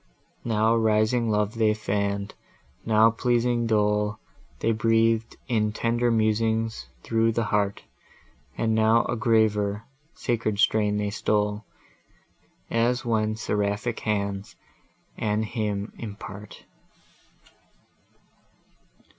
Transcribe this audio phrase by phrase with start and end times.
[0.43, 2.33] Now rising love they fann'd,
[2.87, 4.17] now pleasing dole
[4.57, 7.83] They breath'd in tender musings through the heart;
[8.57, 9.83] And now a graver,
[10.15, 11.65] sacred strain they stole,
[12.71, 14.55] As when seraphic hands
[15.19, 16.65] a hymn impart!